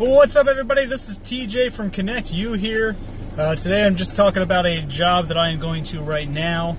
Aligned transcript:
Well, 0.00 0.12
what's 0.12 0.34
up, 0.34 0.46
everybody? 0.46 0.86
This 0.86 1.10
is 1.10 1.18
TJ 1.18 1.72
from 1.74 1.90
Connect 1.90 2.32
You 2.32 2.54
here. 2.54 2.96
Uh, 3.36 3.54
today, 3.54 3.84
I'm 3.84 3.96
just 3.96 4.16
talking 4.16 4.40
about 4.40 4.64
a 4.64 4.80
job 4.80 5.28
that 5.28 5.36
I 5.36 5.50
am 5.50 5.60
going 5.60 5.82
to 5.84 6.00
right 6.00 6.26
now. 6.26 6.78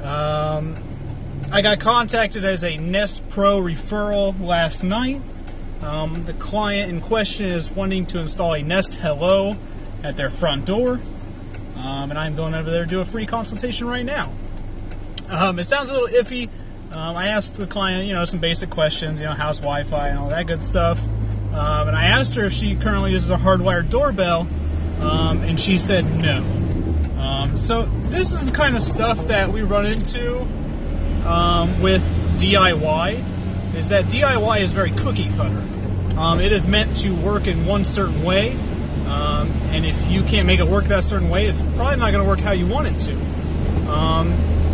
Um, 0.00 0.76
I 1.50 1.60
got 1.60 1.80
contacted 1.80 2.44
as 2.44 2.62
a 2.62 2.76
Nest 2.76 3.28
Pro 3.30 3.60
referral 3.60 4.40
last 4.40 4.84
night. 4.84 5.20
Um, 5.80 6.22
the 6.22 6.34
client 6.34 6.88
in 6.88 7.00
question 7.00 7.46
is 7.46 7.68
wanting 7.72 8.06
to 8.06 8.20
install 8.20 8.54
a 8.54 8.62
Nest 8.62 8.94
Hello 8.94 9.56
at 10.04 10.16
their 10.16 10.30
front 10.30 10.64
door, 10.64 11.00
um, 11.74 12.10
and 12.10 12.16
I'm 12.16 12.36
going 12.36 12.54
over 12.54 12.70
there 12.70 12.84
to 12.84 12.88
do 12.88 13.00
a 13.00 13.04
free 13.04 13.26
consultation 13.26 13.88
right 13.88 14.04
now. 14.04 14.30
Um, 15.28 15.58
it 15.58 15.64
sounds 15.64 15.90
a 15.90 15.94
little 15.94 16.16
iffy. 16.16 16.48
Um, 16.92 17.16
I 17.16 17.26
asked 17.26 17.56
the 17.56 17.66
client, 17.66 18.06
you 18.06 18.14
know, 18.14 18.22
some 18.22 18.38
basic 18.38 18.70
questions, 18.70 19.18
you 19.18 19.26
know, 19.26 19.32
house 19.32 19.58
Wi-Fi 19.58 20.10
and 20.10 20.18
all 20.20 20.28
that 20.28 20.46
good 20.46 20.62
stuff. 20.62 21.00
Um, 21.54 21.88
and 21.88 21.96
I 21.96 22.04
asked 22.04 22.34
her 22.36 22.44
if 22.44 22.52
she 22.52 22.76
currently 22.76 23.12
uses 23.12 23.30
a 23.30 23.36
hardwired 23.36 23.90
doorbell, 23.90 24.48
um, 25.00 25.40
and 25.42 25.58
she 25.60 25.78
said 25.78 26.04
no. 26.22 26.38
Um, 27.18 27.56
so 27.56 27.82
this 28.08 28.32
is 28.32 28.44
the 28.44 28.50
kind 28.50 28.74
of 28.76 28.82
stuff 28.82 29.26
that 29.28 29.52
we 29.52 29.62
run 29.62 29.86
into 29.86 30.40
um, 31.26 31.80
with 31.80 32.02
DIY. 32.38 33.76
Is 33.76 33.88
that 33.88 34.06
DIY 34.06 34.60
is 34.60 34.72
very 34.72 34.90
cookie 34.90 35.30
cutter. 35.36 35.62
Um, 36.18 36.40
it 36.40 36.52
is 36.52 36.66
meant 36.66 36.96
to 36.98 37.14
work 37.14 37.46
in 37.46 37.66
one 37.66 37.84
certain 37.84 38.22
way, 38.22 38.52
um, 39.06 39.50
and 39.70 39.86
if 39.86 40.10
you 40.10 40.22
can't 40.24 40.46
make 40.46 40.60
it 40.60 40.66
work 40.66 40.84
that 40.86 41.04
certain 41.04 41.30
way, 41.30 41.46
it's 41.46 41.62
probably 41.62 41.96
not 41.96 42.12
going 42.12 42.22
to 42.22 42.28
work 42.28 42.40
how 42.40 42.52
you 42.52 42.66
want 42.66 42.86
it 42.86 43.00
to. 43.00 43.32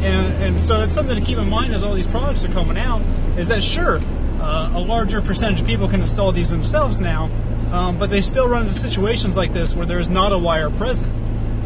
And, 0.03 0.43
and 0.43 0.61
so 0.61 0.81
it's 0.81 0.95
something 0.95 1.19
to 1.19 1.25
keep 1.25 1.39
in 1.39 1.49
mind 1.51 1.75
as 1.75 1.83
all 1.83 1.95
these 1.95 2.07
products 2.07 2.45
are 2.45 2.53
coming 2.53 2.79
out. 2.79 3.03
Is 3.37 3.49
that 3.49 3.63
sure? 3.63 3.99
Uh, 4.41 4.73
a 4.75 4.81
larger 4.81 5.21
percentage 5.21 5.61
of 5.63 5.67
people 5.67 5.89
can 5.89 6.01
install 6.01 6.31
these 6.31 6.49
themselves 6.49 7.01
now, 7.01 7.25
um, 7.73 7.99
but 7.99 8.09
they 8.09 8.23
still 8.23 8.49
run 8.49 8.63
into 8.63 8.75
situations 8.75 9.37
like 9.37 9.53
this 9.53 9.75
where 9.75 9.87
there's 9.87 10.09
not 10.09 10.33
a 10.33 10.39
wire 10.39 10.71
present. 10.71 11.13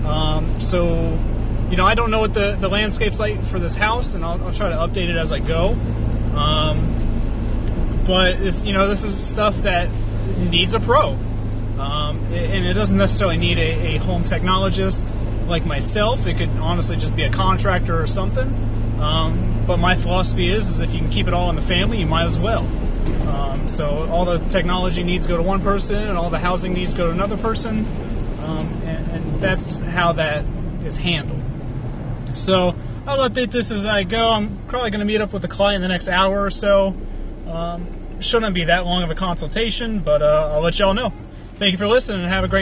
Um, 0.07 0.59
so, 0.59 1.19
you 1.71 1.77
know, 1.77 1.85
I 1.85 1.95
don't 1.95 2.11
know 2.11 2.21
what 2.21 2.35
the, 2.35 2.57
the 2.59 2.69
landscape's 2.69 3.21
like 3.21 3.45
for 3.47 3.59
this 3.59 3.75
house, 3.75 4.15
and 4.15 4.25
I'll, 4.25 4.43
I'll 4.43 4.55
try 4.55 4.71
to 4.71 4.77
update 4.77 5.09
it 5.11 5.17
as 5.17 5.33
I 5.33 5.39
go. 5.39 5.77
Um, 6.35 8.03
but 8.07 8.41
you 8.65 8.73
know, 8.73 8.89
this 8.89 9.05
is 9.05 9.15
stuff 9.15 9.57
that 9.59 9.91
needs 10.39 10.75
a 10.75 10.81
pro, 10.81 11.11
um, 11.79 12.19
and 12.33 12.67
it 12.67 12.75
doesn't 12.75 12.97
necessarily 12.97 13.37
need 13.37 13.59
a, 13.59 13.97
a 13.97 13.99
home 13.99 14.25
technologist 14.25 15.15
like 15.47 15.67
myself. 15.67 16.27
It 16.27 16.39
could 16.39 16.49
honestly 16.51 16.97
just 16.97 17.15
be 17.15 17.23
a 17.23 17.31
contractor 17.31 18.01
or 18.01 18.07
something. 18.07 18.49
Um, 19.03 19.65
but 19.67 19.79
my 19.79 19.97
philosophy 19.97 20.49
is, 20.49 20.69
is 20.69 20.81
if 20.81 20.93
you 20.93 21.01
can 21.01 21.11
keep 21.11 21.27
it 21.27 21.35
all 21.35 21.51
in 21.51 21.57
the 21.57 21.63
family, 21.63 21.99
you 21.99 22.07
might 22.07 22.25
as 22.25 22.39
well. 22.39 22.67
Um, 23.29 23.69
so 23.69 24.09
all 24.11 24.25
the 24.25 24.39
technology 24.49 25.03
needs 25.03 25.27
go 25.27 25.37
to 25.37 25.43
one 25.43 25.61
person, 25.61 26.09
and 26.09 26.17
all 26.17 26.31
the 26.31 26.39
housing 26.39 26.73
needs 26.73 26.95
go 26.95 27.07
to 27.07 27.13
another 27.13 27.37
person, 27.37 27.87
um, 28.39 28.67
and, 28.85 29.11
and, 29.11 29.43
that's 29.43 29.79
how 29.79 30.13
that 30.13 30.45
is 30.85 30.97
handled. 30.97 31.41
So 32.35 32.77
I'll 33.07 33.29
update 33.29 33.51
this 33.51 33.73
as 33.73 33.87
I 33.87 34.05
go. 34.05 34.31
I'm 34.31 34.57
probably 34.69 34.91
going 34.91 35.01
to 35.01 35.05
meet 35.05 35.21
up 35.21 35.33
with 35.33 35.43
the 35.43 35.49
client 35.49 35.77
in 35.77 35.83
the 35.83 35.89
next 35.89 36.09
hour 36.09 36.41
or 36.41 36.51
so. 36.51 36.95
Um, 37.49 38.21
shouldn't 38.21 38.55
be 38.55 38.65
that 38.65 38.87
long 38.87 39.03
of 39.03 39.11
a 39.11 39.17
consultation, 39.17 39.99
but 39.99 40.23
uh, 40.23 40.53
I'll 40.53 40.61
let 40.61 40.79
y'all 40.79 40.95
know. 40.95 41.13
Thank 41.57 41.73
you 41.73 41.79
for 41.79 41.89
listening, 41.89 42.21
and 42.23 42.29
have 42.29 42.45
a 42.45 42.49
great. 42.49 42.51